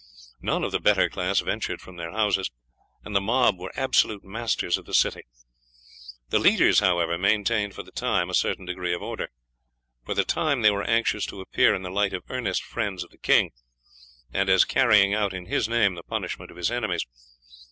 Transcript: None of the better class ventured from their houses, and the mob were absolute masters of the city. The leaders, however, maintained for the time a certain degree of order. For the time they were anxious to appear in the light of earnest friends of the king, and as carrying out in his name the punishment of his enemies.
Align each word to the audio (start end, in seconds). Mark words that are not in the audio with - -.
None 0.41 0.63
of 0.63 0.71
the 0.71 0.79
better 0.79 1.09
class 1.09 1.41
ventured 1.41 1.79
from 1.79 1.97
their 1.97 2.11
houses, 2.11 2.49
and 3.05 3.15
the 3.15 3.21
mob 3.21 3.59
were 3.59 3.71
absolute 3.75 4.23
masters 4.23 4.75
of 4.79 4.85
the 4.87 4.95
city. 4.95 5.21
The 6.29 6.39
leaders, 6.39 6.79
however, 6.79 7.19
maintained 7.19 7.75
for 7.75 7.83
the 7.83 7.91
time 7.91 8.27
a 8.27 8.33
certain 8.33 8.65
degree 8.65 8.95
of 8.95 9.03
order. 9.03 9.29
For 10.03 10.15
the 10.15 10.23
time 10.25 10.63
they 10.63 10.71
were 10.71 10.81
anxious 10.81 11.27
to 11.27 11.39
appear 11.41 11.75
in 11.75 11.83
the 11.83 11.91
light 11.91 12.13
of 12.13 12.23
earnest 12.29 12.63
friends 12.63 13.03
of 13.03 13.11
the 13.11 13.19
king, 13.19 13.51
and 14.33 14.49
as 14.49 14.65
carrying 14.65 15.13
out 15.13 15.35
in 15.35 15.45
his 15.45 15.69
name 15.69 15.93
the 15.93 16.01
punishment 16.01 16.49
of 16.49 16.57
his 16.57 16.71
enemies. 16.71 17.05